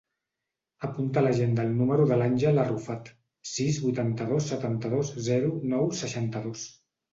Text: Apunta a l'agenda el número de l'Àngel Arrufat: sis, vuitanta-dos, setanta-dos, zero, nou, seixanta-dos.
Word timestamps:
Apunta 0.85 1.19
a 1.19 1.21
l'agenda 1.25 1.65
el 1.69 1.75
número 1.81 2.07
de 2.13 2.17
l'Àngel 2.21 2.57
Arrufat: 2.63 3.13
sis, 3.51 3.79
vuitanta-dos, 3.85 4.49
setanta-dos, 4.55 5.15
zero, 5.29 5.55
nou, 5.77 5.89
seixanta-dos. 6.03 6.69